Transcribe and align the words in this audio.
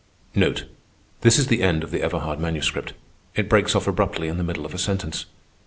This 0.33 1.37
is 1.37 1.45
the 1.45 1.61
end 1.61 1.83
of 1.83 1.91
the 1.91 2.01
Everhard 2.01 2.39
Manuscript. 2.39 2.93
It 3.35 3.47
breaks 3.47 3.75
off 3.75 3.85
abruptly 3.87 4.29
in 4.29 4.37
the 4.39 4.43
middle 4.43 4.65
of 4.65 4.73
a 4.73 4.79
sentence. 4.79 5.27